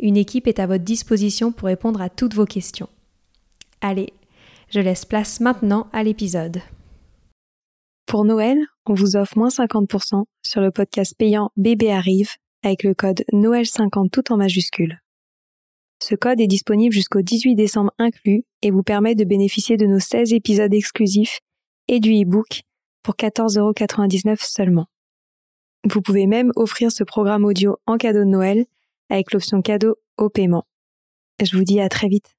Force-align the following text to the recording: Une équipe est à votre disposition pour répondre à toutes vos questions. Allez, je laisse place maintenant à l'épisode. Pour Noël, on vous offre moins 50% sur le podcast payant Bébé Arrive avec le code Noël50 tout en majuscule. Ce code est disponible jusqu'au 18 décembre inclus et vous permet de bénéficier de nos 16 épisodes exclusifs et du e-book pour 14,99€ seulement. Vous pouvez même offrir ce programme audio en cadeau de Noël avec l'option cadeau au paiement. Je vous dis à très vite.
Une 0.00 0.16
équipe 0.16 0.46
est 0.46 0.60
à 0.60 0.66
votre 0.66 0.84
disposition 0.84 1.50
pour 1.50 1.66
répondre 1.66 2.00
à 2.00 2.08
toutes 2.08 2.34
vos 2.34 2.44
questions. 2.44 2.88
Allez, 3.80 4.12
je 4.70 4.80
laisse 4.80 5.04
place 5.04 5.40
maintenant 5.40 5.88
à 5.92 6.02
l'épisode. 6.02 6.60
Pour 8.06 8.24
Noël, 8.24 8.58
on 8.86 8.94
vous 8.94 9.16
offre 9.16 9.36
moins 9.36 9.48
50% 9.48 10.24
sur 10.42 10.60
le 10.60 10.70
podcast 10.70 11.14
payant 11.18 11.50
Bébé 11.56 11.90
Arrive 11.90 12.30
avec 12.62 12.82
le 12.82 12.94
code 12.94 13.24
Noël50 13.32 14.10
tout 14.10 14.32
en 14.32 14.36
majuscule. 14.36 15.00
Ce 16.00 16.14
code 16.14 16.40
est 16.40 16.46
disponible 16.46 16.94
jusqu'au 16.94 17.22
18 17.22 17.54
décembre 17.56 17.92
inclus 17.98 18.44
et 18.62 18.70
vous 18.70 18.82
permet 18.82 19.14
de 19.14 19.24
bénéficier 19.24 19.76
de 19.76 19.86
nos 19.86 19.98
16 19.98 20.32
épisodes 20.32 20.72
exclusifs 20.72 21.40
et 21.88 21.98
du 21.98 22.12
e-book 22.12 22.62
pour 23.02 23.14
14,99€ 23.14 24.36
seulement. 24.40 24.86
Vous 25.88 26.02
pouvez 26.02 26.26
même 26.26 26.52
offrir 26.56 26.92
ce 26.92 27.04
programme 27.04 27.44
audio 27.44 27.78
en 27.86 27.96
cadeau 27.96 28.20
de 28.20 28.24
Noël 28.24 28.66
avec 29.10 29.32
l'option 29.32 29.62
cadeau 29.62 29.96
au 30.16 30.28
paiement. 30.28 30.66
Je 31.42 31.56
vous 31.56 31.64
dis 31.64 31.80
à 31.80 31.88
très 31.88 32.08
vite. 32.08 32.37